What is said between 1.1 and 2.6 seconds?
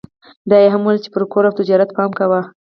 پر کور او تجارت پام کوه.